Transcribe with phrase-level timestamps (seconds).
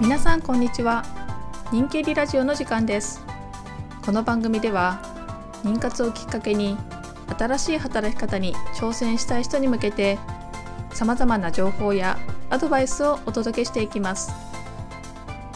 [0.00, 1.04] 皆さんこんにちは。
[1.72, 3.24] 人気リラジオの時間です。
[4.04, 5.00] この番組では
[5.64, 6.76] 妊活をきっかけに
[7.38, 10.18] 新しい働き方に挑戦したい人に向けて
[10.92, 12.18] 様々な情報や
[12.50, 14.32] アドバイスをお届けしていきます。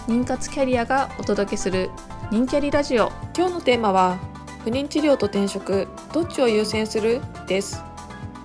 [0.06, 1.90] 妊活キャリアがお届けする
[2.30, 3.12] 人キャリラジオ。
[3.36, 4.18] 今日のテーマは
[4.64, 7.20] 不妊治療と転職どっちを優先する？
[7.46, 7.82] です。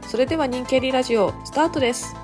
[0.01, 2.15] それでは人気キャリラジオスタートです。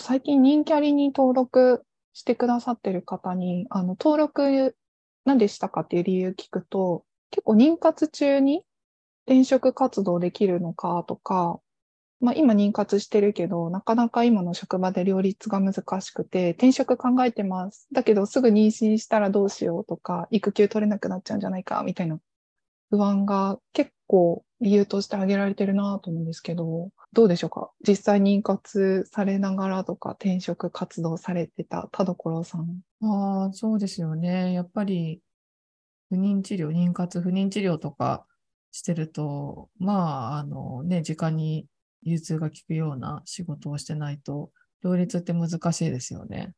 [0.00, 4.74] 最近人キャリに登録してくださってる方に、あの、登録
[5.24, 8.64] 何でしたかっていう理由聞くと、結構妊活中に
[9.26, 11.60] 転職活動できるのかとか、
[12.20, 17.86] まあ今妊活してるけど、なかなか今の職場で両立が難しくて、転職考えてます。
[17.92, 22.18] だけどすぐ妊娠したらどうしようとか、育休取れなくなっちゃうんじゃないか、みたいな
[22.90, 27.70] 不安が結構理由として挙げられてるなと思うんですけど、どうでしょうか？
[27.86, 32.80] 実際妊活されながらとか転職活動されてた田所さん。
[33.02, 34.52] ああ、そうですよね。
[34.52, 35.20] やっぱり
[36.10, 38.26] 不妊治療、妊活不妊治療とか
[38.70, 41.66] してると、まあ、あのね、時間に
[42.02, 44.50] 融通が利くような仕事をしてないと、
[44.84, 46.52] 両立って難しいですよね。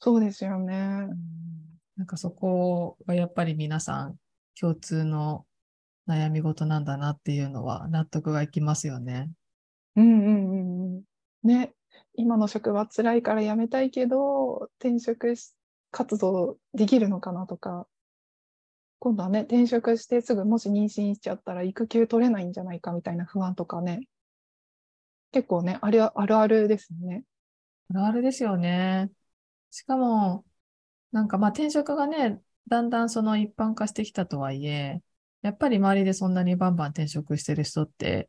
[0.00, 1.08] そうですよね。
[1.96, 4.16] なんかそこがやっぱり皆さん
[4.58, 5.46] 共通の
[6.08, 9.30] 悩み事なんだなっていうのは納得がいきますよね。
[9.96, 11.02] うんうんうんうん。
[11.42, 11.74] ね、
[12.14, 15.34] 今の職場辛いから辞めたいけど、転職
[15.90, 17.86] 活動できるのかなとか、
[18.98, 24.08] 今度はね、転職してすぐもし妊娠しちゃったら育休取れないんじゃないかみたいな不安とかね、
[25.32, 27.24] 結構ね、あれはあるあるですね。
[27.90, 29.10] あるあるですよね。
[29.70, 30.44] しかも、
[31.12, 35.02] なんかまあ転職がね、だんだんその一般化してきたとはいえ、
[35.44, 38.28] やっぱり周りでそんなにバンバン転職してる人って、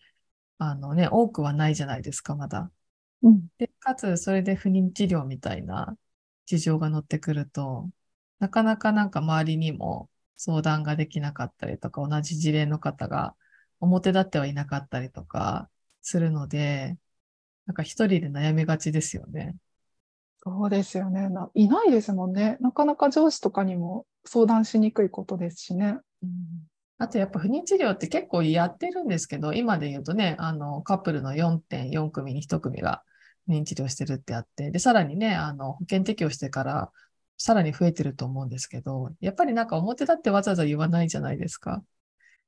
[0.58, 2.72] あのね、多くはないじゃないですか、まだ。
[3.24, 5.98] うん、で、かつ、それで不妊治療みたいな
[6.46, 7.90] 事情が乗ってくると、
[8.40, 13.34] なかなかなんか周りにも相談ができなかったりとか、同じ事例の方が
[13.80, 15.70] 表立ってはいなかったりとか、
[16.02, 16.98] するので、
[17.66, 19.56] なんか一人で悩みがちですよね。
[20.44, 21.50] そうですよねな。
[21.56, 22.58] いないですもんね。
[22.60, 25.98] なかなか上司とかにも相談しにくいことですしね。
[26.22, 26.30] うん、
[26.98, 33.04] あとやっぱ不妊治療って結構やってるんですけど、今で言うとね、あの、カップルの4.4組に1組が
[33.46, 36.92] 不妊治療してるってあって、で、さらにね、あの、保険適用してから
[37.38, 41.84] さらに増えてると思うんですけど、やっぱりなんか表立ってわざわざ言わないじゃないですか。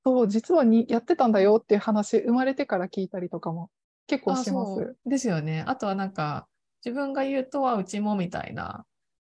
[0.06, 3.70] そう、実はにやってたんだよっていう話、生まれてから聞いたりとかも
[4.08, 4.96] 結構します。
[5.06, 5.66] ですよね。
[5.68, 6.48] あとはなんか、
[6.86, 8.86] 自分が言うとはうちもみたいな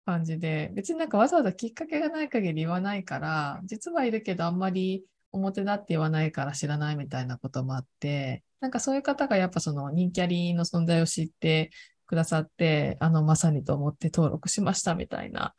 [0.05, 11.71] 感じで、別になんかわざわざきっかけがない限り言わないから、実はいるけどあんまり表だって言わないから知らないみたいなこともあって、なんかそういう方がやっぱその人気ありの存在を知って
[12.05, 15.53] くださって、あの、まさにと思って登録しましたみたいな、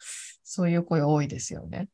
[0.45, 1.89] そういう声多いですよね。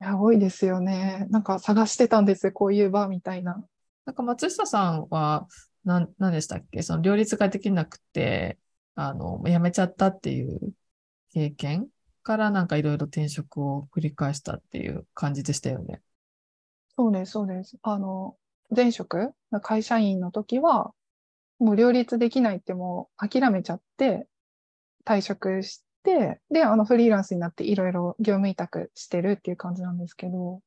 [0.00, 1.26] いや、多いですよね。
[1.30, 3.64] なんか探してたんですよ、こういう場みたいな。
[4.04, 5.46] なんか松下さんは、
[5.84, 6.82] 何、何でしたっけ？
[6.82, 8.58] その両立ができなくて、
[8.94, 10.60] あの、辞めちゃったっていう
[11.32, 11.88] 経験？
[12.26, 16.02] からなんかいろいろ転職を繰り返したっていう感じでしたよね。
[16.96, 17.78] そうです、そうです。
[17.82, 18.36] あの、
[18.74, 19.32] 前職、
[19.62, 20.92] 会社員の時は、
[21.60, 24.26] もう両立できないってもう諦めちゃって、
[25.04, 30.60] 退職して、で、あの、フリーランスになっていろいろ業務委託してるっていう感じなんですけど、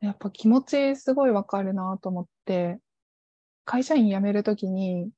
[0.00, 2.80] やっぱ気持ちすごいわかるなと思って、
[3.64, 5.10] 会社員辞めるときに、い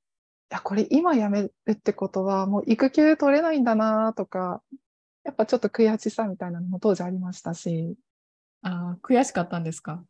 [0.50, 4.62] や、これ今辞めるってことはもう育休取れないんだなとか、
[5.24, 7.96] やっぱちょっと悔しさみたいなのも当時ありましたし。
[8.62, 10.04] ああ、悔しかったんですか？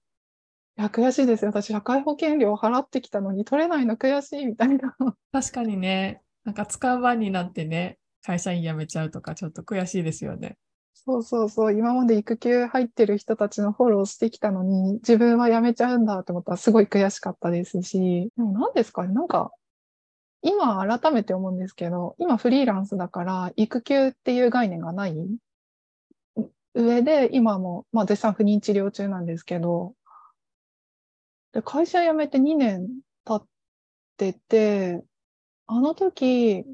[0.79, 1.51] いや、悔しいですよ。
[1.51, 4.97] 私、社会保険料払ってきたのに取れないの悔しいみたいな。
[5.33, 10.57] 確かにね、なんか使う番になってね、会社員辞めちゃうとか、ちょっと悔しいですよね。
[10.95, 19.51] そうそうそう、今まで育休入ってる人たちのフォローしてきたのに、自分は辞めちゃうんだと思ったらすごい悔しかったですし、でも何ですかね、なんか、
[20.43, 25.15] 今改めて思うんですけど、今フリーランスだから育休っていう概念がない
[26.75, 29.95] 上で、今も、まあ絶賛不妊治療中なんですけど、
[31.53, 32.89] で会社辞めて2年
[33.25, 33.47] 経っ
[34.17, 35.05] てて、
[35.67, 36.65] あの時、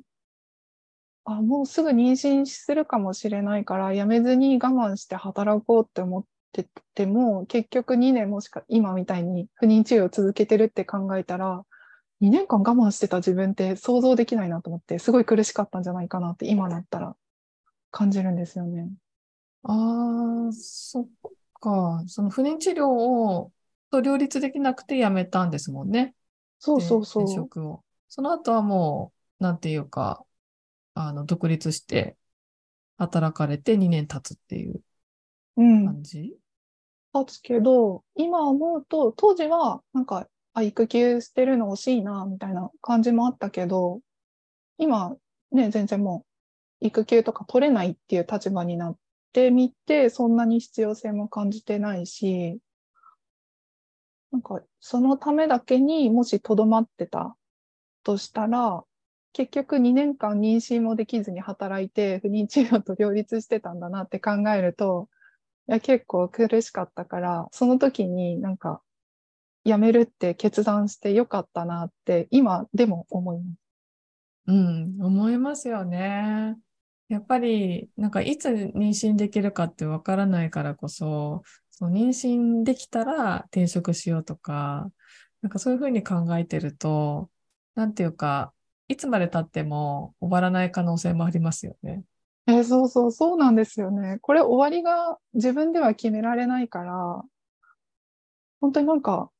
[1.24, 11.64] あ、もうすぐ妊娠するかもしれないから、やめずに我慢して働こうって思ってても、結局2年もしか、今みたいに不妊治療を続けてるって考えたら、
[12.20, 17.16] 2年間我慢してた自分って想像できないなと思って、すごい苦しかったんじゃないかなって今だったら
[17.92, 18.90] 感じるんですよね。
[19.62, 21.08] ああ、そっ
[21.60, 22.04] か。
[22.06, 23.52] その不妊治療を
[23.90, 26.14] と両立できなくてやめたんですもんね。
[26.60, 27.50] そうそうそう。
[27.52, 27.84] 職を。
[28.08, 30.24] その後はもう、なんていうか、
[30.94, 32.18] あの、独立して、
[32.98, 34.82] 働かれて2年経つっていう
[35.56, 35.84] うん。
[35.84, 36.38] 感じ、
[37.14, 40.26] 立つけど、今思うと、当時は、なんか、
[40.58, 44.00] あ、育休してるの惜しいな、みたいな感じもあったけど、
[44.76, 45.16] 今、
[45.52, 46.24] ね、全然も
[46.82, 48.96] う、育休とか取れないっていう立場になっ
[49.32, 52.58] てみて、そんなに必要性も感じてないし、
[54.30, 57.36] なんか、そのためだけにもしとどまってた
[58.02, 58.84] としたら、
[59.32, 65.08] 結局2年間妊娠もできずに働いて、不妊治療と両立してたんだなって考えると、
[65.68, 68.82] いや、結構苦しかったから、その時になんか、
[69.68, 73.58] 辞めるって決断してよかったなって、今でも思います。
[74.46, 76.56] うん、思いますよね。
[77.08, 84.90] やっぱり、なんかいつ妊娠できるかってわからないからこそ、その妊娠できたら転職しようとか、
[85.42, 87.30] なんかそういうふうに考えてると、
[87.74, 88.54] なんていうか、
[88.88, 92.04] いつまで経っても終わらない可能性もありますよね。
[92.46, 94.18] えーそうそう、そうなんですよね。
[94.22, 97.22] これ終わりが自分では決められないから、
[98.60, 99.30] 本当になんか、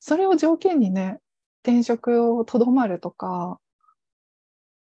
[0.00, 1.18] それを条件にね、
[1.62, 3.58] 転職をとどまるとか、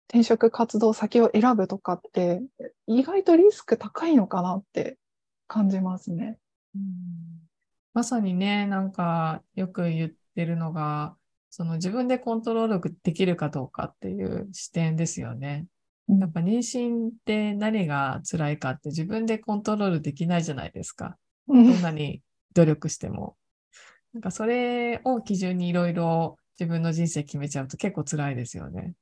[0.10, 2.42] 転職活動先を選ぶとかって、
[2.88, 4.98] 意外とリスク高いのかなって
[5.48, 6.38] 感じますね。
[7.94, 11.16] まさにね、なんかよく言ってるのが、
[11.50, 15.68] その自分でコントロールできるかどうかっていう視点ですよね。
[15.68, 21.18] うんやっぱ妊娠って何が辛いかって自分でコントロールできないじゃないですか。
[21.48, 22.22] どんなに
[22.54, 23.38] 努力しても。
[24.14, 28.94] なんかそれを基準にいろいろ自分の人生決めちゃうと結構辛いですよね。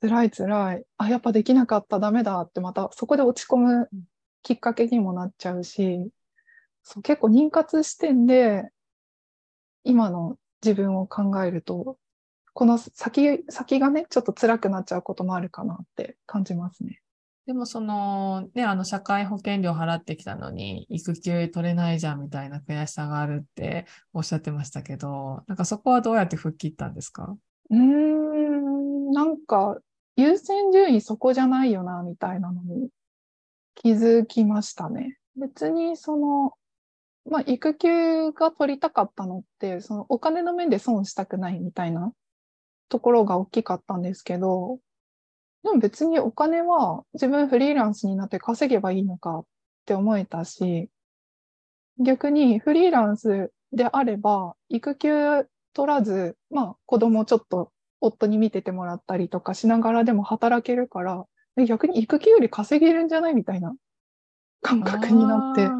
[0.00, 0.84] 辛い辛い。
[0.98, 3.90] あ、やっぱできなかった、ダメだってまたそこで落ち込む
[4.42, 6.08] きっかけにもなっちゃうし、
[6.82, 8.70] そう結構妊活視点で
[9.84, 11.98] 今の自分を考えると、
[12.54, 17.02] この先、先がね、ちょっと辛くなっちゃうこともあるかなって感じますね。
[17.46, 27.36] でもそのね、あの社会保険料払ってきたのに育休取れないじゃんみたいな悔しさがあるっておっしゃってましたけど、なんかそこはどうやって吹っ切ったんですか？
[27.70, 29.78] うーん、なんか
[30.16, 32.88] 優先順位そこじゃないよな、みたいなのに
[33.74, 35.18] 気づきましたね。
[35.36, 36.52] 別にその、
[37.28, 42.12] まあ、育休が取りたかったのって、そのお金の面で損したくないみたいな
[42.88, 44.78] ところが大きかったんですけど、
[45.64, 49.44] でも別にお金は自分フリーランスになって稼げばいいのかっ
[49.86, 50.90] て思えたし、
[51.98, 57.72] 逆にフリーランスであれば、育休取らず、まあ子供ちょっと
[58.02, 61.24] 夫に見ててもらったりとかしながらでも働けるから、
[61.66, 63.74] 逆に育休より稼げるんじゃないみたいな
[64.60, 65.70] 感覚になって。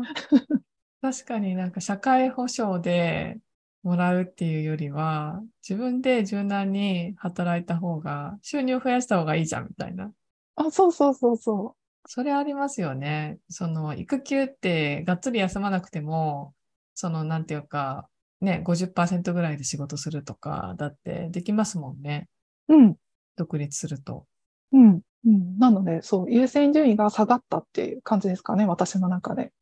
[1.03, 3.37] 確かになんか社会保障で
[3.85, 10.11] もらうっていうよりは、自分で柔軟に働いた方が、収入を増やした方がいいじゃんみたいな。
[10.57, 11.77] あ、そうそうそうそ
[12.07, 13.39] それありますよね。
[13.49, 16.55] その育休ってがっつり休まなくても、
[16.95, 18.09] そのなんていうか、
[18.41, 22.29] ね、50%ぐらいで仕事するとか、だってできますもんね。
[22.69, 22.75] う。
[22.75, 22.97] うん、
[23.37, 24.27] 独立すると。
[24.73, 25.59] うん、うん。
[25.59, 29.53] なので、そう、優先順位が下がったっていう感じですかね、私の中で。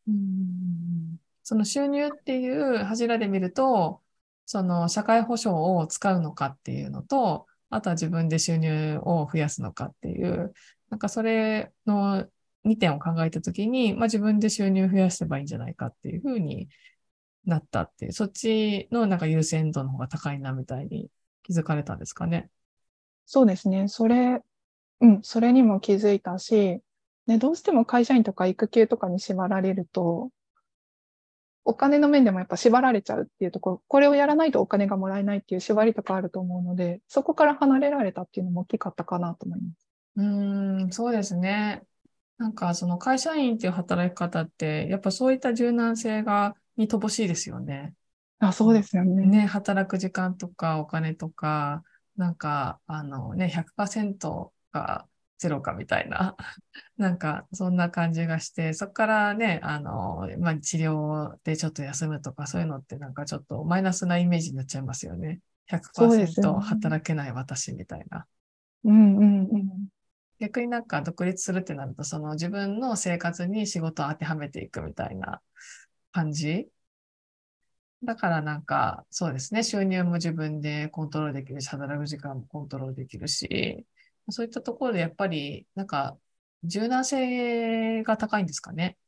[1.43, 4.01] その収入っていう柱で見ると、
[4.47, 10.53] その社会保障を使うのかっていうのと、あとは自分で収入を増やすのかっていう、
[10.91, 12.27] なんかそれの
[12.65, 16.69] 2点を考えたときに、まあ自分で収入増やせばいいんじゃないかっていうふうに
[17.45, 21.09] なったっていう、そっちのなんか優先度の方が高いなみたいに
[21.43, 22.51] 気づかれたんですかね？
[23.25, 23.89] そうですね。
[23.89, 24.41] それ、
[25.01, 26.81] うん、それにも気づいたし、
[27.27, 30.31] ね、どうしても会社員とか育休とかに縛られると、
[31.65, 39.87] お金の面でもやっぱ縛られちゃうっていうところ、これをやらないとお金がもらえないっていう縛りとかあると思うので、そこから離れられたっていうのも大きかったかなと思います。
[40.17, 41.83] うーん、そうですね。
[42.39, 47.95] なんかその会社員っていう働き方って、やっぱそういった柔軟性が、に乏しいですよね。
[48.39, 49.27] あ、そうですよね。
[49.27, 51.85] ね、働く時間とかお金とか、
[52.17, 55.07] なんか、あのね、100%が
[55.43, 56.37] ゼロかみたいな、
[56.97, 65.41] なんか、そんな感じがして、そこからね、あの、まあ、治療でちょっと休むとか、そういうのってなんかちょっとマイナスなイメージになっちゃいますよね。
[65.93, 68.25] そうですよ100%ね働けない私みたいな。
[68.85, 69.89] うんうんうん。
[70.39, 75.41] 逆になんか独立するってなると、その自分の生活に仕事を当てはめていくみたいな
[76.13, 76.69] 感じ
[78.05, 83.87] だからなんか、そうですね、収入も自分でコントロールできるし、働く時間もコントロールできるし、
[84.31, 86.19] そういったところでやっぱり、なんか、
[86.65, 88.99] 柔軟性が高いんですかね。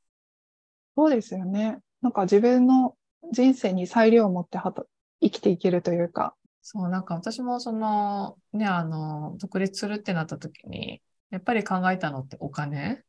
[0.97, 1.79] そうですよね。
[2.03, 2.97] なんか自分の
[3.33, 4.85] 人生に裁量を持ってはた
[5.21, 13.05] 生きていけるというか、そう、なんか私もその、ね、あの、独立するってなった時に、やっぱり考えたのってお金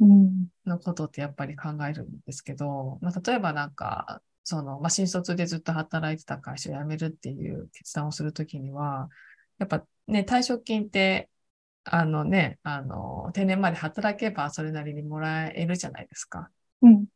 [0.00, 0.50] うん。
[0.66, 9.08] のことってやっぱり考えるんですけど、まあ、例えばなんか、その、まあ、新卒でずっと働いてた会社を辞めるっていう決断をするときには、
[9.58, 11.29] やっぱね、退職金って、
[11.84, 16.50] あのね、あの、定年まで働けばそれなりにもらえるじゃないですか。
[16.82, 17.06] うん。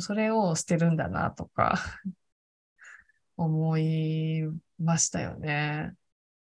[0.00, 1.78] それを捨てるんだなとか
[3.36, 4.42] 思い
[4.78, 5.94] ましたよね。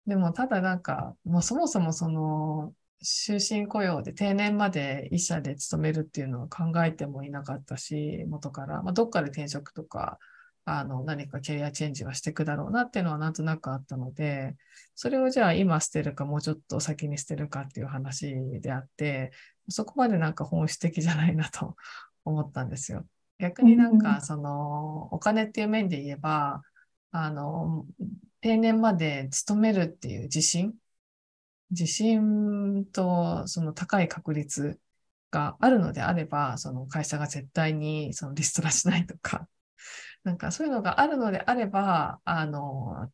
[0.07, 10.19] でもただなんか、もうそもそもその、終身雇用で定年まで一社で勤めるっていうのは考えてもいなかったし、元から、まあ、どっかで転職とか、
[10.67, 14.57] あの、何かキャリアチェンジはしていくだろうなっていうのはなんとなくあったので、
[14.95, 19.33] それをじゃあ今捨てるかもうちょっと先に捨てるかっていう話であって、
[19.69, 21.77] そこまでなんか本質的じゃないなと
[22.25, 23.07] 思ったんですよ。
[23.39, 26.63] 逆になんうんか、その、お金っていう面で言えば、
[27.11, 27.87] あの、
[28.41, 30.75] 定年まで勤めるっていう自信
[31.71, 34.79] 自信とその高い確率
[35.31, 39.49] があるのであれば、その会社が絶対にそのリストラしないとか、
[40.25, 43.11] なんかそういうのがあるのであれば、あの、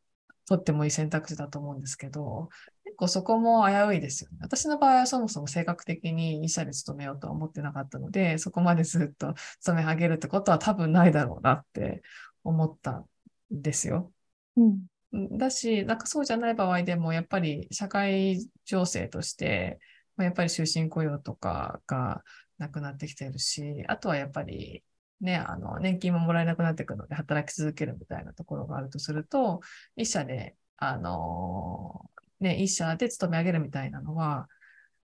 [0.48, 2.48] 取ってもいい選択肢だと思うんですけど、
[2.84, 4.38] 結構そこも危ういですよね。
[4.40, 12.02] 私の場合はそもそも性格的に医者で勤めようとは思ってなかったので、そこまでずっと勤め上げるってことは多分ないだろうなって
[12.42, 13.06] 思ったん
[13.50, 14.12] ですよ。
[14.56, 15.38] うん。
[15.38, 19.78] だし、なんかそうじゃない場合でも、やっぱり社会情勢として、
[20.16, 22.22] まあやっぱり終身雇用とかが
[22.58, 24.82] なくなってきてるし、あとはやっぱり
[25.20, 29.60] ね、あの、年金ももらえなくなってくるので、働き続けるみたいなところがあるとすると、
[29.96, 32.10] 一社で、あの、
[32.40, 34.48] ね、一社で勤め上げるみたいなのは、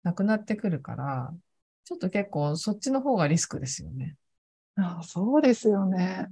[0.03, 1.33] なくなってくるから、
[1.83, 4.15] ちょっと結構そっちの方がリスクですよね。
[4.75, 6.27] ああ、そうですよね。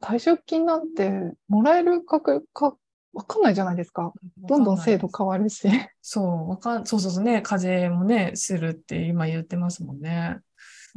[0.00, 1.10] 退職金なんて、
[1.48, 2.76] もらえるかくか、
[3.12, 4.12] わかんないじゃないですか。
[4.38, 5.68] どんどん制度変わるし。
[6.00, 10.38] そう、わかん、そうそうそうね、課税もね、するって今言ってますもんね。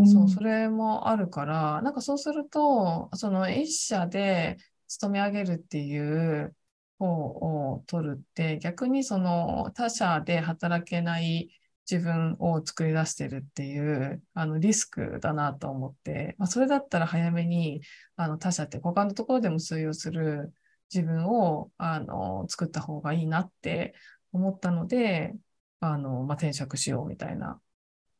[0.03, 6.55] そう、それもあるから、なんかそうすると、その一社で勤め上げるっていう
[6.99, 11.49] 方を取るって、逆にその他社で働けない
[11.89, 17.81] 自分を作り出してるっていう、あのリスクだなと思って、まあ、それだったら早めに、
[18.15, 20.53] あの他社って他のところでも通用する
[20.93, 23.95] 自分を、あの、作った方がいいなって
[24.33, 25.33] 思ったので、
[25.79, 27.59] あの、まあ、転職しようみたいな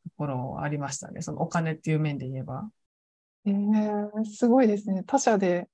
[0.05, 1.21] ところありましたね。
[1.21, 2.69] そのお金っていう面で言えば。
[3.45, 5.03] えーすごいですね。
[5.03, 5.67] 他社で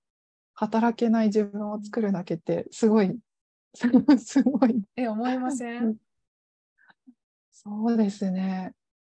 [0.54, 3.18] 働けない自分を作るだけって、すごい、
[3.74, 4.82] すごい。
[4.96, 5.96] え、思いません？
[7.52, 8.74] そうですね。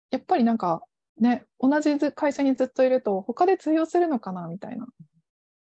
[0.09, 0.81] やっぱりなんか、
[1.19, 4.87] ね、同じず会社にずっといると、他で通用するのかなみたいな、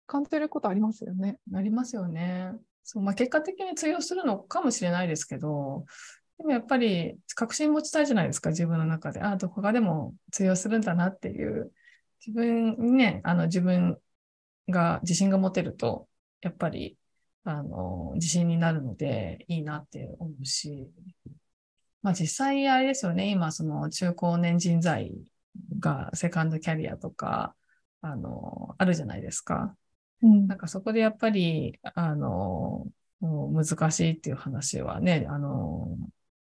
[0.06, 1.38] 感じることありますよね。
[1.50, 2.52] なりますよね。
[2.84, 5.84] そう、まあ、結果的に通用するのかもしれないですけど、
[6.38, 9.20] でもやっぱり確信持ちたいじゃないですか、自分の中で。
[9.20, 11.72] ああ、どこかでも通用するんだなっていう、
[12.26, 13.98] 自分にね、あの、自分
[14.68, 16.08] が自信が持てると、
[16.40, 16.96] やっぱり、
[17.44, 20.88] あの、自信になるので、いいなって思うし、
[22.02, 25.12] まあ実際あれですよね、今その中高年人材
[25.80, 27.54] がセカンドキャリアとか、
[28.00, 29.76] あの、あるじゃないですか。
[30.22, 32.86] うんなんかそこでやっぱり、あの、
[33.20, 35.96] 難しいっていう話はね、あの、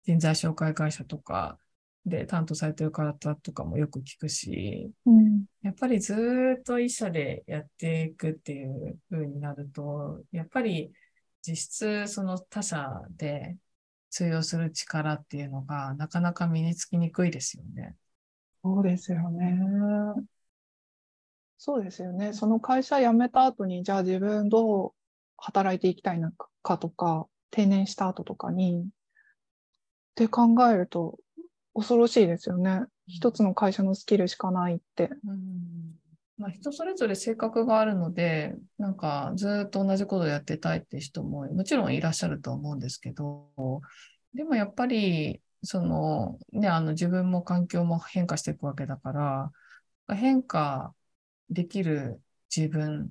[0.06, 1.58] 人材紹介会社とか
[2.06, 10.92] で担当されてる方とかもよく聞くし、うんやっぱりずーっと一社でやっていくっていう風になると、やっぱり
[11.44, 13.56] 実質その他社で
[14.10, 17.96] 通用する力っていうのがなかなか身につきにくいですよね。
[18.62, 19.58] そうですよね。
[21.58, 22.32] そうですよね。
[22.32, 24.92] その会社辞めた後に、じゃあ自分どう
[25.36, 26.30] 働いていきたいの
[26.62, 28.88] かとか、定年した後とかに、
[30.16, 31.18] って考えると
[31.74, 32.84] 恐ろしいですよね。
[33.06, 35.10] 一つの会社のスキルしかないって。
[35.26, 35.96] うん
[36.38, 43.50] まあ、人それぞれ性格があるので、なんかずーっと同じことをやってたいって人ももちろんいらっしゃると思うんですけど、
[44.34, 49.12] でもやっぱり、そのね、あの自分も環境も変化していくわけだか
[50.08, 50.94] ら、変化
[51.50, 52.20] できる
[52.54, 53.10] 自分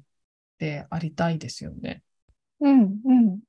[0.58, 2.04] でありたいですよね。
[2.62, 3.40] うん、うん。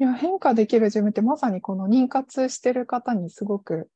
[0.00, 3.90] いや、変化できる自分ってまさにこの妊活してる方にすごく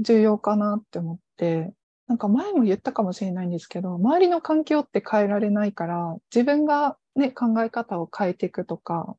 [0.00, 1.72] 重要かなって思って、
[2.08, 9.16] なんか前も言ったかもしれないんですけど、周りの環境って変えられないから、自分がね、考え方を変えていくとか、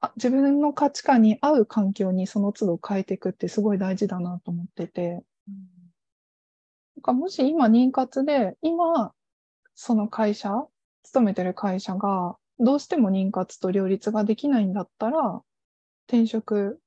[0.00, 5.22] あ自分の価値観に合う環境にその都度変えていくってすごい大事だなと思ってて、
[6.96, 9.12] なんかもし今妊活で、今、
[9.74, 10.66] その会社、
[11.04, 15.42] 勤めてる会社が、どうしても妊活と両立ができないんだったら、
[16.08, 16.80] 転職、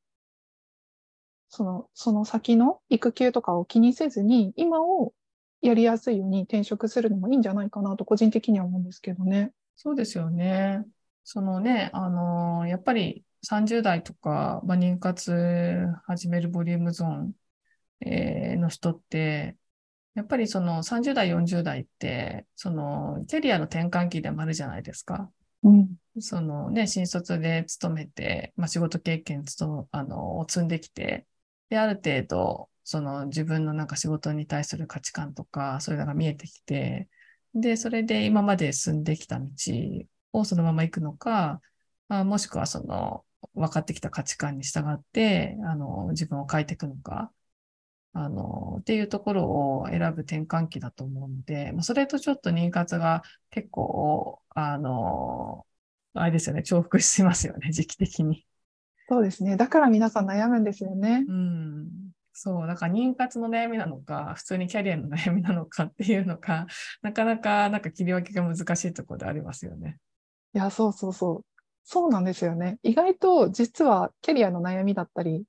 [1.49, 5.13] その、その先の育休とかを気にせずに、今を
[5.61, 9.53] やりやすいように転職するのもいいんじゃないかなと個人的には思うんですけどね。
[9.75, 10.83] そうですよね。
[11.23, 17.33] そのね、あのーやっぱり30代とか、まあ、妊活始めるボリュームゾーン、
[18.01, 19.57] えーの人って、
[20.15, 25.31] やっぱりその30代、40代って、そのキャリアの転換期でもあるじゃないですか。
[25.67, 25.97] うん。
[26.21, 31.27] そのね、新卒で勤めて、まあ、仕事経験つと、あの、を積んできて、
[31.69, 37.09] で、ある程度、その自分のなんか仕事に対する価値観とか、そういうのが見えてきて、
[37.53, 39.47] で、それで今まで進んできた道
[40.33, 41.61] をそのまま行くのか、
[42.07, 47.31] あもしくはその分かってきた価値観に従って、あの、自分を変えていくのか、
[48.13, 53.21] あの、っていうところを選ぶ転換期だと思うので、まあそれとちょっと妊活が
[53.51, 55.65] 結構、あの、
[56.13, 58.45] あれですよね、重複しますよね、時期的に。
[59.09, 59.55] そうですね。
[59.55, 61.23] だから皆さん悩むんですよね。
[61.27, 61.87] うん。
[62.33, 66.67] そう、だから妊活の悩みなのか、普通にキャリアの悩みなのかっていうのか、
[67.01, 69.97] なかなかなんか切り分けが難しいところでありますよね。
[70.53, 71.45] いや、そうそうそう。
[71.83, 72.79] そうなんですよね。
[72.83, 75.43] 意外と実はキャリアの悩みだったりうん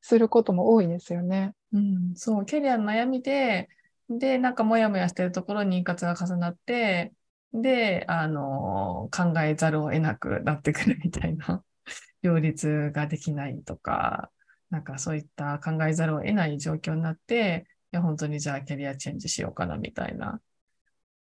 [0.00, 1.54] することも多いんですよね。
[1.72, 3.68] うん、そう、キャリアの悩みで、
[4.08, 7.12] で、なんかモヤモヤしてるところに妊活が重なって、
[7.52, 11.64] で、あの、考えざるを得なくなってくるみたいな、
[12.22, 14.30] 両立ができないとか、
[14.70, 20.40] なんかそういった考えざるを得ない状況になって、いや、本当にじゃあキャリアチェンジしようかなみたいな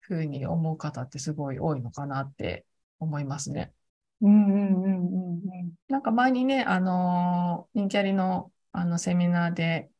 [0.01, 2.67] 風に思う方ってすごい多いのかなって
[2.99, 3.73] 思いますね。
[4.23, 5.75] うんうんうんうんうん。
[5.89, 9.91] なんか前にね、あのー、人気ありの、あの、セミナーで、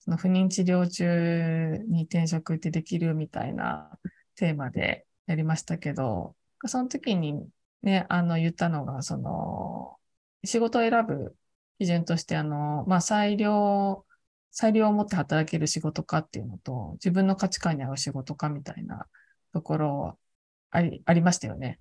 [0.00, 3.98] その不妊治療中に転職ってできるみたいな
[4.34, 7.48] テーマでやりましたけど、その時に
[7.82, 9.98] ね、あの、言ったのが、その、
[10.44, 11.36] 仕事を選ぶ
[11.78, 14.06] 基準として、あの、まあ、裁量、
[14.50, 19.06] 裁量を持って働ける仕事かっていうのと、自分の価値観に合う仕事かみたいな
[19.54, 20.18] ところ
[20.70, 21.80] あり、ありましたよね。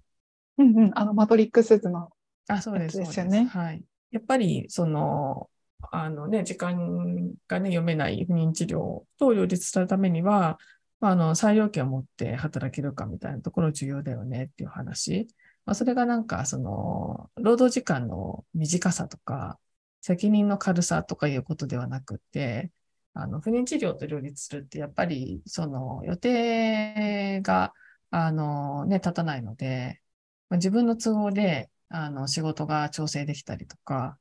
[0.59, 0.91] うんうん。
[0.93, 2.09] あの、マトリックス図の。
[2.47, 2.99] あ、そうです。
[3.25, 3.83] ねはい。
[4.11, 5.49] やっぱり、その、
[5.91, 10.59] あのね、時間がね、読めない不妊治療と両立するためには、
[10.99, 15.27] まあ、あの、裁量権を持って働けるかみたいなところ重要だよねっていう話。
[15.65, 19.57] まあ、それがなんか、その、労働時間の短さとか、
[20.01, 22.71] 責任の軽さとかいうことではなくて、
[23.13, 27.73] あの、不妊治療と両立するって、やっぱり、その、予定が、
[28.11, 30.08] あの、ね、立たないので、まあ
[30.51, 34.17] 自分の都合で、あの、仕事が調整できたりとか、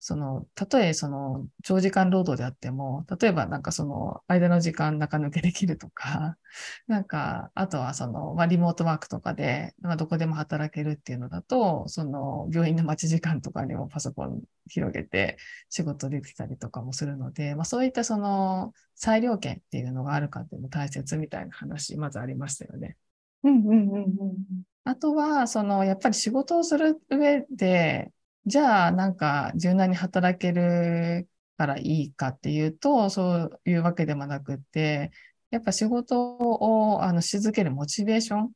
[0.00, 6.36] その、たとえその、長時間労働であっても、例えばなんかその、間の時間中抜けできるとか、
[6.86, 15.36] なんか、あとはその、まあ、リモートワークとかで、まあ、どこでも働けるっていうのだと、その、病院の待ち時間とかにもパソコン広げて
[15.68, 22.96] 仕事できたりとかもするので、まあ、そういったその、裁量権っていうのがあるかっていうのも大切みたいな話、まずありましたよね。
[23.42, 28.10] うんうんうんうんあとは、その、やっぱり仕事をする上で、
[28.46, 35.10] じゃあ、なんか、柔軟に働けるからいいかっていうと、そういうわけでもなくって、
[35.50, 38.52] やっぱ仕事を、あの、し続けるモチベーション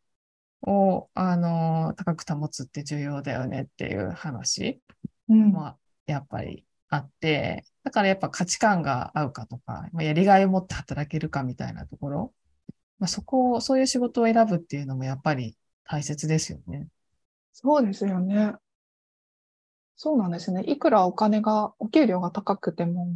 [0.63, 4.81] を、あの、高く保つって重要だよねっていう話
[5.29, 12.35] も、やっぱりあって、だからやっぱ価値観が合うかとか、まあやりがいを持って働けるかみたいなところ、
[12.99, 16.89] まあ、そこを、そういう仕事を選ぶっていうのもやっぱり大切ですよね。
[17.53, 18.55] そうですよね。
[19.97, 20.65] そうなんですね。
[20.67, 23.09] いくらお金が、お給料が高くても、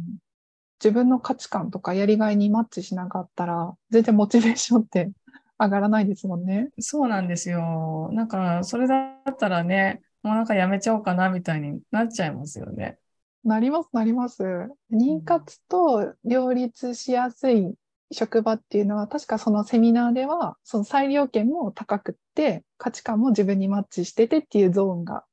[0.79, 5.11] 自分の価値観とかやりがいにマッチしなかったら、全然モチベーションって
[5.59, 6.69] 上がらないですもんね。
[6.79, 8.09] そうなんですよ。
[8.13, 12.99] なんか、それだったらね、もうなんかやめちゃおうかなみたいになっちゃいますよね。
[13.43, 14.43] なります、なります。
[14.91, 17.73] 妊活と両立しやすい
[18.11, 25.25] 職場っていうのは、確かそのセミナーでは、その裁量権も高くって、価値観も自分にマッチしててっていうゾーンが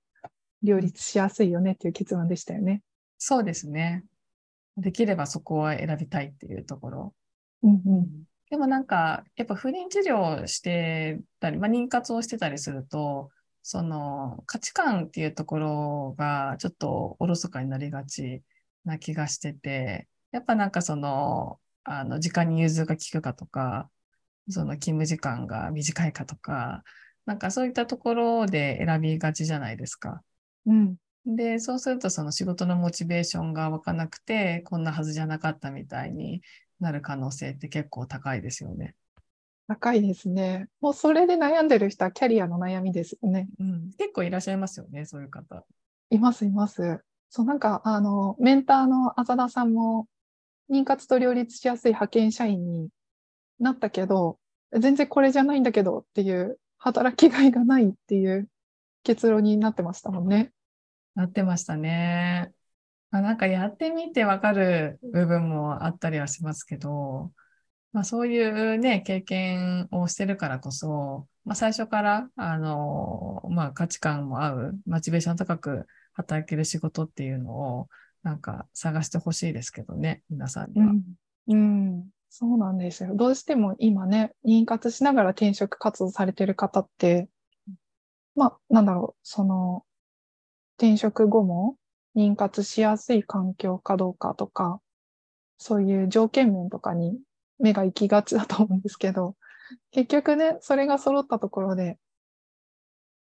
[0.62, 2.82] 両立しやすいよねっていう結論でしたよね。
[3.18, 4.04] そうですね。
[4.76, 7.14] できればそこは選びたいっていうところ。
[7.62, 8.24] うんうん。
[8.50, 13.30] でもなんか、やっぱ不妊治療をしてたり、まあ、妊活をしてたりすると、
[13.62, 18.42] その価値観っていうところがちょっとおろそかになりがち
[18.84, 23.90] な気がしてて、やっぱなんかその、あの、時間に融通が利くかとか、
[24.48, 26.82] その勤務時間が短いかとか、
[27.26, 30.22] なんかそういったところで選びがちじゃないですか。
[30.66, 30.96] うん。
[31.26, 36.42] で、そうするとその仕事のモチベーションが湧かなくて、こんなはずじゃなかったみたいに
[36.80, 38.94] なる可能性って結構高いですよね。
[39.66, 40.68] 高いですね。
[40.82, 43.48] もうそれで悩んでる人はキャリアの悩みですよね。
[43.58, 45.64] うん、結構いらっしゃいますよね、そういう方。
[46.10, 47.00] います、います。
[47.30, 50.06] そう、なんか、あの、メンターの浅田さんも、
[50.70, 52.88] 妊活と両立しやすい派遣社員に
[53.58, 54.38] なったけど、
[54.72, 58.48] 全然これじゃないんだけどっていう、働きがいがないっていう
[59.04, 60.52] 結論になってましたもんね。
[61.14, 62.52] なってましたね。
[63.10, 67.32] まあ、なんかやってみてわかる部分もあったりはしますけど、
[67.92, 77.88] まあ、そういうね、経験をしてるからこそ、まあ、最初から、あの、まあ、価値観も合う、モチベーション高く働ける仕事っていうのを、
[78.24, 80.86] なんか探してほしいですけどね、皆さんには。
[80.86, 81.04] うん。
[81.46, 82.08] うん。
[82.30, 83.14] そうなんですよ。
[83.14, 87.28] どうしても今ね、妊活しながら転職活動されてる方って、
[88.34, 89.84] まあ、なんだろう、その、
[90.78, 91.76] 転職後も
[92.16, 94.80] 妊活しやすい環境かどうかとか、
[95.58, 97.20] そういう条件面とかに
[97.58, 99.36] 目が行きがちだと思うんですけど、
[99.92, 101.98] 結局ね、それが揃ったところで、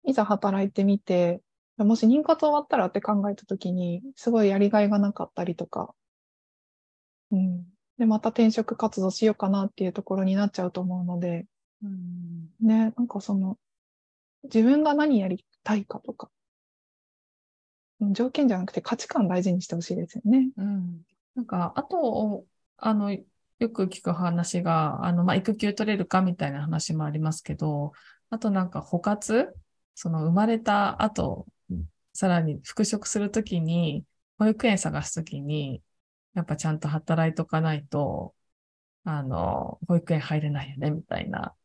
[0.06, 1.42] いざ働いてみて、
[1.86, 5.94] もし妊活終わったらって考えたときに、すごいやりがいがなかったりとか、
[7.32, 7.66] うん。
[7.98, 11.46] で、また転職活動しようかなっていうところになっちゃうと思うので、
[11.84, 13.58] うんね、なんかその、
[14.44, 16.30] 自分が何やりたいかとか、
[18.00, 20.50] うん条件じゃなくて価値観大事にしてほしいですよね。
[20.58, 21.02] うん。
[21.36, 22.46] なんか、あと、
[22.78, 27.94] あの、よく聞く話が、あの、まあ、育休取れるかみたいな話もありますけど、
[28.32, 29.56] あとなんか、補活
[29.94, 31.46] その生まれた後、
[32.22, 34.06] さらに復職するときに、
[34.38, 35.82] 保育園探すときに、
[36.36, 38.36] やっぱちゃんと働いとかないと、
[39.06, 41.56] あの、保育園入れないよね、みたいな、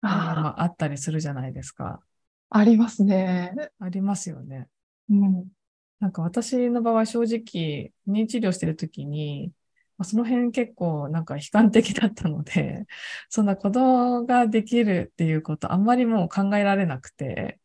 [0.00, 2.02] ああまあ、あったりするじゃないですか。
[2.48, 3.52] あ、ありますね。
[3.78, 4.68] ありますよね。
[5.10, 5.50] うん。
[5.98, 9.52] なんか私の場合正直、不妊治療してるときに、
[9.98, 12.86] まあその辺結構なんか悲観的だったので、
[13.28, 17.59] そんな子供ができるっていうことあんまりもう考えられなくて、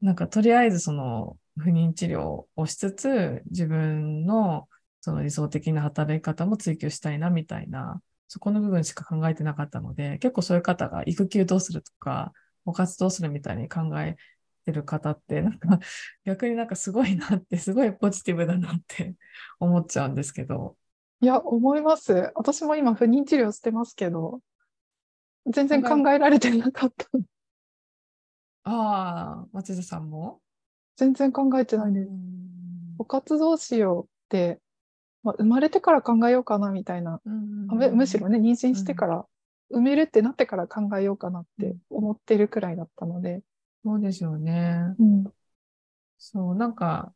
[0.00, 4.68] なんかとりあえずその不妊治療をしつつ、自分の
[5.00, 12.32] その理想的な働き方も追求したいなみたいな、そこの部分しか考えてなかったので、結構そういう方が育休どうするとか、
[12.64, 14.16] お活どうするみたいに考え
[14.64, 15.78] てる方って、なんか
[16.24, 19.14] 逆になんかすごいなって、すごいポジティブだなって
[19.60, 20.76] 思っちゃうんですけど。
[21.20, 22.32] いや、思います。
[22.34, 24.40] 私も今不妊治療してますけど、
[25.46, 27.08] 全然考えられてなかった。
[28.68, 30.40] ああ、松田さんも？
[30.96, 32.10] 全然考えてないです。
[32.98, 34.58] お活どうしようって、
[35.22, 39.24] まあ、生まれてから考えようかなみたいな、むむしろね、妊娠してから、
[39.70, 43.42] 産めるってなってから考えようかなって思ってるくらいだったので、
[43.84, 44.94] そうですよね。
[44.98, 45.24] うん。
[46.18, 47.12] そう、なんか、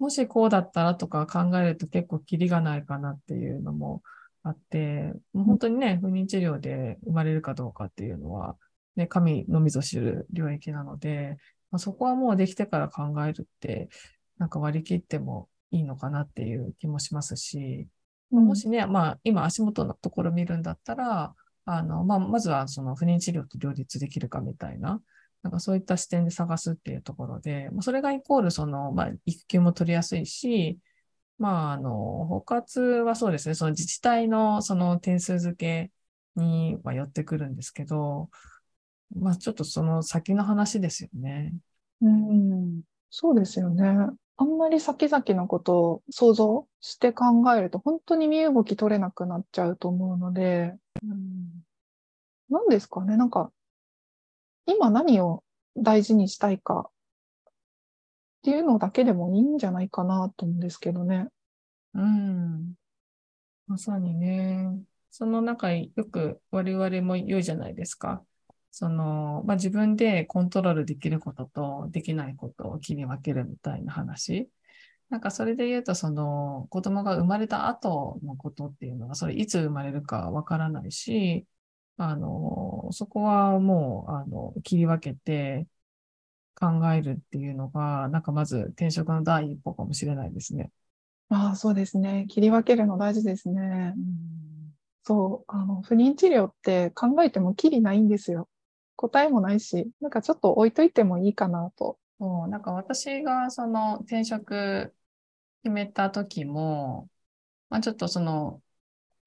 [0.00, 4.02] もしこうだったらとか考えると結構キリがないかなっていうのも
[4.42, 8.56] あって、もう本当にね、不妊治療で生まれるかどうかっていうのは、
[8.96, 11.38] ね、神のみぞ知る領域なので、
[11.70, 13.88] まあ、そこはもうできてから考えるって、
[14.38, 17.88] なんか割り切ってもいいのかなっていう気もしますし、
[18.30, 25.00] もしね、まあ今足元のところ見るんだったら、あの、まあまずはその不妊治療と両立できるかみたいな、
[25.42, 30.78] なんかそういった視点で探すっていうところで、まあ、それがイコールその、まあ育休も取りやすいし、
[31.38, 31.90] まああの、
[32.26, 35.90] 包括はそうですね、その自治体のその点数付け
[36.40, 38.30] には寄ってくるんですけど、
[39.14, 41.54] まあちょっとその先の話ですよね。
[42.00, 43.84] うん、そうですよね。
[44.36, 50.76] あんまり先々のことを想像して考えると、本当に身動き取れなくなっちゃうと思うので、
[52.48, 53.52] 何ですかね、なんか、
[54.66, 55.42] 今何を
[55.76, 56.92] 大事にしたいかっ
[58.42, 61.26] ていうのだけでもいいんじゃないかなと思うんですけどね。
[61.94, 62.74] うん。
[63.66, 64.70] まさにね。
[65.10, 68.22] その中、よく我々も言うじゃないですか。
[68.78, 74.48] その、まあ、自分でコントロールできることとできないことを切り分けるみたいな話。
[75.10, 81.44] なんかそれで言うと、その子供が生まれた後のことっていうのは、それいつ生まれるかわからないし、
[81.96, 85.66] あの、そこはもう、あの、切り分けて
[86.54, 90.70] 考えるっていうのが、なんかまず転職の第一歩かもしれないですね。
[91.30, 92.26] ああ、そうですね。
[92.28, 93.94] 切り分けるの大事ですね。
[95.02, 98.48] そう、あの、不妊治療って考えてもきりないんですよ。
[98.98, 101.98] 答えもないし、なんかちょっと置いといてもいいかなと。
[102.18, 104.92] そう、なんか私がその転職
[105.62, 107.08] 決めた時も、
[107.70, 108.62] まあちょっとその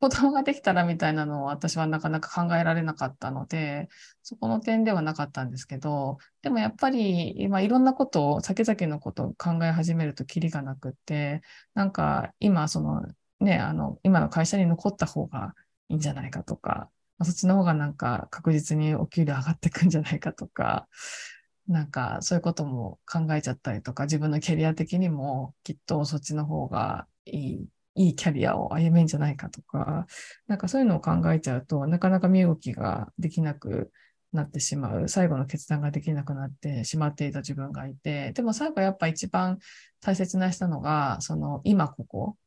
[0.01, 3.87] 子供ができたらみたいなのを私はなかなか考えられなかったので、
[4.23, 11.41] そこの点ではなかったんですけど、でもやっぱり今いろんなことを、先々のことを考え始めるとキリがなくって、
[11.75, 13.03] なんか今その
[13.39, 15.55] ね、あの、今の会社に残った方が
[15.89, 16.89] いいんじゃないかとか、
[17.21, 20.87] あそっちの方がなんか確実にお給料上がってくんじゃないかとか、
[21.67, 30.07] なんかそういうことも考えちゃったりとか、自分のキャリア的にもきっとそっちの方がいい、いいキャリアを歩めんじゃないかとか、
[30.47, 33.91] なんかそういうのを考えちゃうと、なかなか身動きができなく
[34.33, 39.59] なってしまう、最後の決断ができなくなってしまっていた自分がいて、でも最後やっぱ一番
[40.01, 42.37] 大切なしたのが、その今ここ、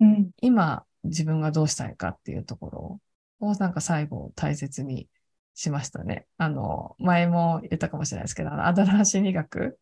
[0.00, 0.30] うん。
[0.40, 3.00] 今自分がどうしたいかっていうところ
[3.42, 5.08] をなんか最後大切に
[5.54, 6.26] しましたね。
[6.38, 9.78] あの、前も言ったかもしれないですけど、あの、アドラー心理学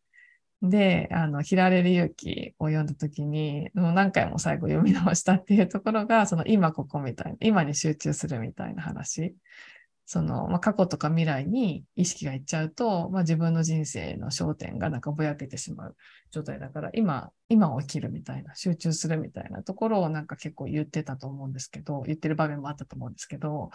[0.62, 9.35] で、あの、嫌われる勇気を読んだ時に、もう何回も最後読み直したっていうところが、その今ここみたいな、今に集中するみたいな話。
[10.12, 15.96] その、まあ、過去とか未来に意識がいっちゃうと、まあ、自分の人生の焦点がなんかぼやけてしまう
[16.33, 23.70] 状態だから、今、今を生きるみたいな、集中するみたいなところをなんか結構言ってたと思うんですけど、言ってる場面もあったと思うんですけど、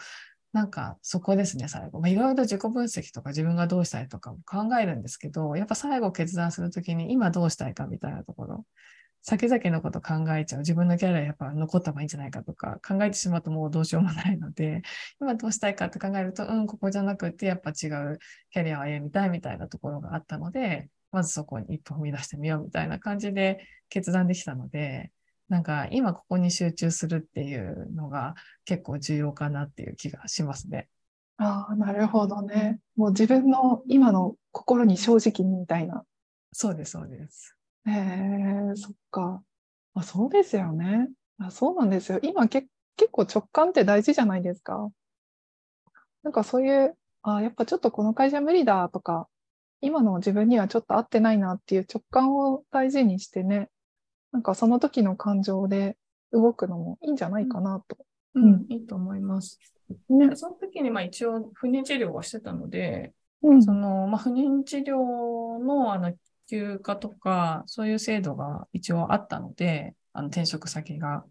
[0.52, 2.02] なんかそこですね、最後。
[2.02, 8.66] まあ、いろいろと自己分析とか自分がどうしたいとかも考えるんですけど、やっぱ最後決断するときに今どうしたいかみたいなところ、
[9.28, 10.60] 先々のこと考えちゃう。
[10.60, 14.84] 自分のキャリアやっぱ残った方がいいんじゃないかとか考えてしまうともうどうしようもないので、
[15.20, 18.20] 今どうしたいかって考えると、うん、ここじゃなくてやっぱ違う
[18.52, 25.12] キャリアを歩みたいみたいなところがあったので、まずそこに一歩踏み出してみようみたいな感じで決断できたので、
[25.50, 30.88] なんか今ここに集中するっていうのが結構重要かなっていう気がしますね。
[31.38, 32.80] ああ、なるほどね。
[32.96, 36.06] もう自分の今の心に正直にみたいな。
[36.52, 37.56] そうです、そうです。
[37.88, 39.44] へえ、そっか。
[39.94, 41.10] あ、そうですよね。
[41.40, 42.20] あ、そうなんですよ。
[42.24, 42.68] 今け
[42.98, 44.90] 結構直感って大事じゃないですか。
[46.24, 49.28] なんかそういう、あ、やっぱちょっとこの会社無理だとか、
[49.82, 53.70] 今の自分にはちょっと合ってないなっていう直感を大事にしてね、
[54.32, 55.98] なんかその時の感情で
[56.32, 57.98] 動くのもいいんじゃないかなと。
[58.34, 59.60] うん、いいと思います。
[60.10, 60.36] ねで。
[60.36, 63.64] その時にまあ一応不妊治療はしてたので、うん。
[63.64, 66.14] その、まあ、不妊治療のあの
[66.50, 71.26] 休暇とか、そういう制度が一応あったので、あの転職先が。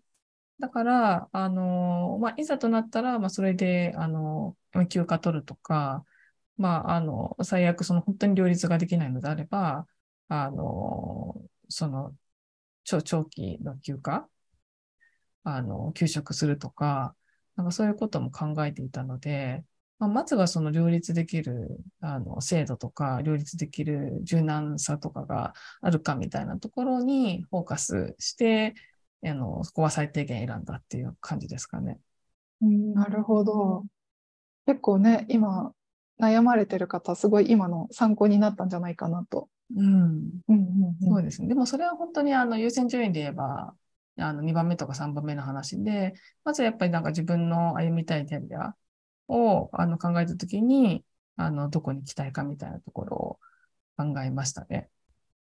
[0.60, 4.56] だから、あの、まあ、いざとなったら、まあ、それで、あの、
[4.90, 6.04] 休暇取るとか、
[6.58, 9.86] まあ、あの、最悪、その本当に両立ができないのであれば、
[10.28, 12.16] あの、その、
[12.84, 14.28] 長長期の休暇、
[15.44, 17.16] あの、休職するとか、
[17.56, 19.64] なんかそういうことも考えていたので、
[19.98, 28.74] まあ、まずはその両立できるあの制度とか、両立できる柔軟さとかがあるかみたいなところにフォーカスして、
[29.24, 31.98] あのそこは最低限選んだっていう感じですかね。
[32.60, 33.84] うんなるほど。
[34.66, 35.72] 結構ね、今
[36.20, 39.48] 悩まれてる方、すごい今の参考になったんじゃないかなと。
[39.76, 41.48] うん、うんうんうんそうですね。
[41.48, 43.74] でもそれは本当にあの優先順位で言えば、
[44.16, 48.74] あの2番目とか3番目の話で、まずやっぱりなんか自分の歩みたいキャリア
[49.28, 51.04] をあの考えたときに、
[51.36, 53.38] あのどこに行きたいかみたいなところを
[53.96, 54.88] 考えましたね。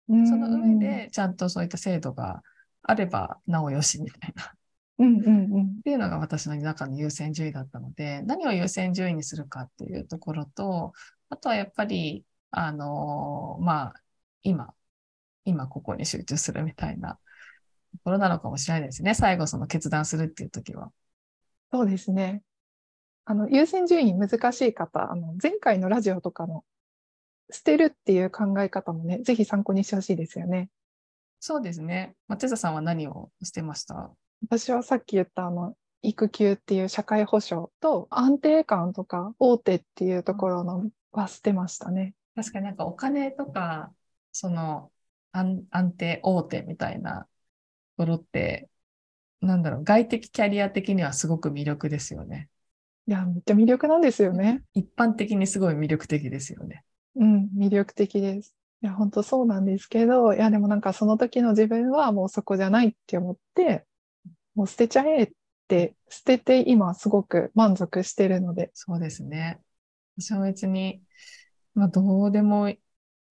[0.09, 2.43] うんその上で、ちゃんとそういった制度が
[2.83, 4.43] あれば、なおよしみたいな。
[4.43, 4.47] っ
[4.99, 5.81] うんうんうん。
[5.81, 10.93] ていうのが私の中の優先順位だったので、何を優先順位にするかっていうところと、
[11.29, 13.93] あとはやっぱり、あのまあ、
[14.43, 14.73] 今、
[15.45, 17.19] 今ここに集中するみたいなと
[18.03, 19.15] ころなのかもしれないですね。
[19.15, 20.91] 最後その決断するっていう時は。
[21.71, 22.43] そうですね。
[23.31, 26.65] あの、優先順位難しい方、あの、前回のラジオとかの
[27.49, 30.69] 捨てるっていう考え方もね、ぜひ参考にしてほしいですよね。
[31.39, 32.13] そうですね。
[32.27, 34.11] 松下さんは何をしてました？
[34.43, 42.13] 私はさっき言ったあの、育休っていう社会保障と安定感とか大手っていうところのは捨てましたね。
[42.35, 43.93] 確かになんかお金とか、
[44.33, 44.91] その
[45.31, 48.67] 安安定、大手みたいなところって、
[49.39, 52.49] なんだろう、外的キャリア的にはすごく魅力ですよね。
[53.07, 54.63] いや、めっちゃ魅力なんですよね。
[54.73, 56.83] 一般的にすごい魅力的ですよね。
[57.15, 58.55] うん、魅力的です。
[58.81, 63.85] いや、本当そうなんですけど、いや、でもなんかその時の自分はもうそこじゃないって思って、
[64.55, 65.31] もう捨てちゃえっ
[65.67, 69.59] て、捨てて今すごく満足してるので、そうですね。
[70.17, 71.01] 私は別に、
[71.73, 72.73] まあどうでも、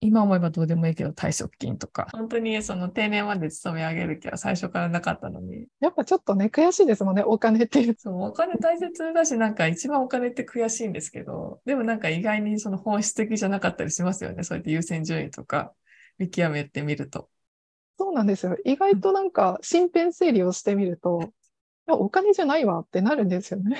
[0.01, 7.95] 今思えばどうでもいいけど退職金とか、本当にその定年まで勤め上げる気は最初からなかったのに、やっぱちょっとね、悔しいですもんね、お金っていう。
[7.97, 14.43] そう、お金大切だし、なんか一番お金って悔しいんですけど、でもなんか意外にその本質的じゃなかったりしますよね。
[14.43, 15.71] そうやって優先順位とか
[16.17, 17.29] 見極めてみると。
[17.99, 18.57] そうなんですよ。
[18.65, 21.21] 意外となんか身辺整理をしてみると、
[21.87, 23.77] いや、お金じゃないわってなるんですよね。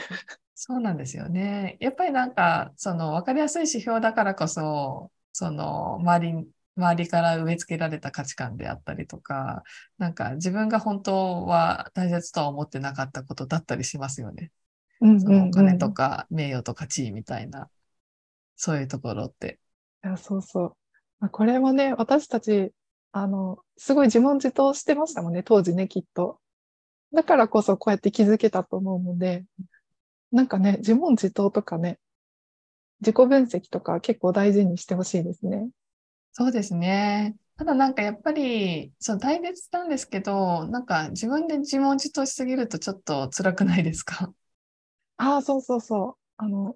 [0.53, 1.77] そうなんですよね。
[1.79, 9.63] やっぱりなんか、その分かりやすい指標だからこそ、その周りに、周りから植え付けられた価値観であったりとか、
[9.97, 14.51] なんか自分が本当は大切とは思ってなかったことだったりしますよね。
[15.01, 17.69] うんそのお金とか名誉とか地位みたいな、
[18.55, 19.59] そういうところって。
[20.03, 20.75] いや、そうそう。
[21.19, 22.71] まあこれもね、私たち、
[23.11, 26.39] あの、すごい自問自答してましたもんね、当時ね、きっと。
[27.13, 29.45] だからこそこうやって気づけたと思うので、
[30.31, 31.99] なんかね、自問自答とかね、
[33.01, 35.69] 自己分析とか結構大事にしてほしいですね。
[36.33, 37.35] そうですね。
[37.57, 44.31] ただなんかやっぱり、そう大切なんですけど、なんか自分で自問自答しすぎるとちょっと辛くないですか？
[45.17, 46.15] ああ、そうそうそう。
[46.37, 46.75] あの、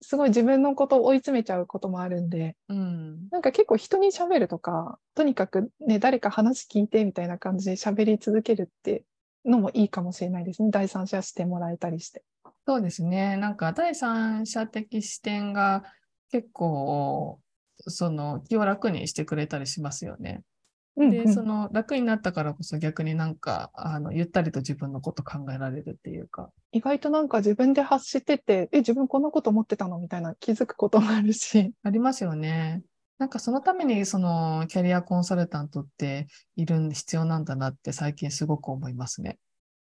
[0.00, 3.28] すごい自分のことを追い詰めちゃうこともあるんで、うん。
[3.30, 9.04] なんか結構人に喋るとか、とにかくね、誰か話聞いてみたいな感じで喋り続けるって
[9.44, 10.70] のもいいかもしれないですね。
[10.70, 12.22] 第三者してもらえたりして。
[12.66, 13.36] そうですね。
[13.36, 15.82] なんか第三者的視点が
[16.30, 17.40] 結構、
[17.88, 20.42] その気を楽にしてくれたりしますよね。
[20.96, 26.50] で、うんうんその楽になったからこそ逆になんか、あの、ゆったりと自分のこと考えられるっていうか。
[26.70, 29.98] 意外となんか自分で発してて、え、自分こんなこと思ってたの？
[29.98, 31.72] みたいな気づくこともあるし。
[31.82, 32.82] ありますよね。
[33.18, 39.38] なんかそのためにそのキャリアコンサルタントっている必要なんだなって最近すごく思いますね。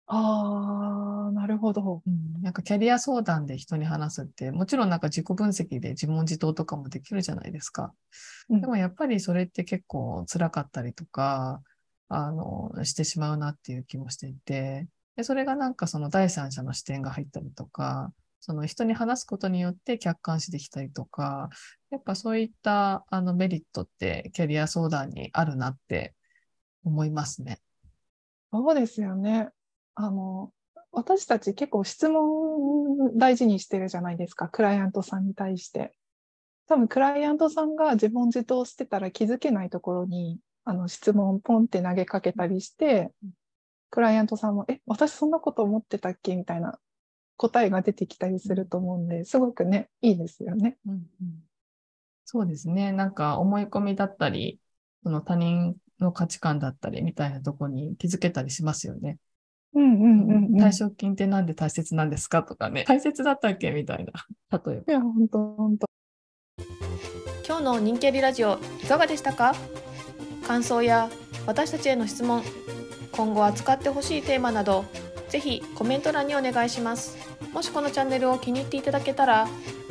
[0.07, 2.03] ああ、なるほど。
[2.07, 7.93] うん、なんかキャリア相談で人に話すって、もちろんなんか自己分析で自問自答とかもできるじゃないですか。
[8.51, 11.63] うんでもやっぱりそれって結構辛かったりとか、
[12.09, 14.87] あの、してしまうなっていう気もしていて、
[15.17, 21.49] で、それがなんかその第三者の視点が入ったりとか、その人に話すことによって客観視できたりとか、
[21.91, 26.15] やっぱそういったあのメリットってキャリア相談にあるなって
[26.85, 27.59] 思いますね。
[28.53, 29.49] そうですよね。
[29.95, 30.53] あの、
[30.93, 34.49] 私たち結構質問大事にしてるじゃないですか。
[34.49, 35.93] クライアントさんに対して。
[36.67, 43.13] 多分クライアントさんが自問自答してたら気づけないところに、あの質問をポンって投げかけたりして、
[43.91, 46.37] クライアントさんも、え、私そんなこと思ってたっけ？
[46.37, 46.79] みたいな
[47.37, 50.79] 答えが出てきたりすると思うんで、すごくね、いいですよね。
[50.87, 51.45] うんうん
[52.27, 52.91] そうですね。
[52.91, 54.59] なんか思い込みだったり、
[55.03, 59.19] その他人の価値観だったりみたいなとこに気づけたりしますよね。
[59.75, 60.63] うんうんうん、うん。
[60.63, 62.85] 退職金ってなんで大切なんですかとかね。
[62.87, 64.13] 大切だったっけみたいな。
[64.65, 64.93] 例えば。
[64.93, 65.87] いや、本当本当
[67.47, 69.55] 今日の人気ありラジオいかがでしたか？
[70.47, 71.09] 感想や
[71.47, 72.43] 私たちへの質問
[73.13, 74.85] 今後扱ってほしいテーマなど
[75.29, 77.17] ぜひコメント欄にお願いします
[77.53, 79.49] もしこのチャンネルを気に入っていただけたら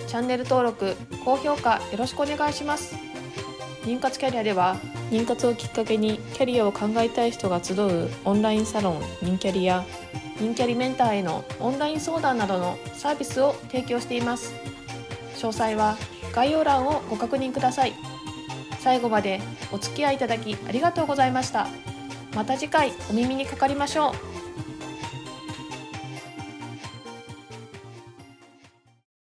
[0.08, 2.96] チャンネル登録高評価よろしくお願いします
[3.84, 4.78] 妊活キャリアでは
[5.12, 9.86] 妊活をきっかけにキャリアを考えたい人が集うオンラインサロン妊キャリや
[10.38, 14.54] 妊キャリメンターへのオンライン相談などのサービスを提供しています。
[15.36, 15.98] 詳細は
[16.34, 17.93] 概要欄をご確認ください。
[18.80, 19.41] 最後まで
[19.72, 21.67] お付き合いいただきありがとうございました。
[22.36, 24.43] また次回お耳にかかりましょう。